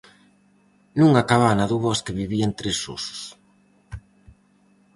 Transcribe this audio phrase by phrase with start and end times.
[0.97, 3.21] Nunha cabana do bosque vivían tres osos.